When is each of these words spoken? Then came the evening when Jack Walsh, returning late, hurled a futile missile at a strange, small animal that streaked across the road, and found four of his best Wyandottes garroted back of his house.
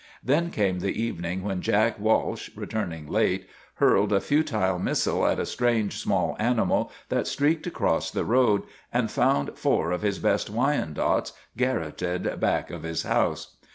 Then 0.23 0.49
came 0.49 0.79
the 0.79 0.99
evening 0.99 1.43
when 1.43 1.61
Jack 1.61 1.99
Walsh, 1.99 2.49
returning 2.55 3.05
late, 3.07 3.47
hurled 3.75 4.11
a 4.11 4.19
futile 4.19 4.79
missile 4.79 5.27
at 5.27 5.37
a 5.37 5.45
strange, 5.45 5.99
small 5.99 6.35
animal 6.39 6.91
that 7.09 7.27
streaked 7.27 7.67
across 7.67 8.09
the 8.09 8.25
road, 8.25 8.63
and 8.91 9.11
found 9.11 9.55
four 9.59 9.91
of 9.91 10.01
his 10.01 10.17
best 10.17 10.49
Wyandottes 10.49 11.33
garroted 11.55 12.39
back 12.39 12.71
of 12.71 12.81
his 12.81 13.03
house. 13.03 13.57